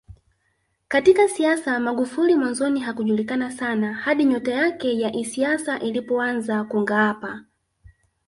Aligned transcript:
Katika 0.87 1.27
siasa 1.29 1.79
Magufuli 1.79 2.35
mwanzoni 2.35 2.79
hakujulikana 2.79 3.51
sana 3.51 3.93
hadi 3.93 4.25
nyota 4.25 4.51
yake 4.53 4.99
ya 4.99 5.13
isiasa 5.15 5.79
ilipoanza 5.79 6.63
kungaapa 6.63 7.45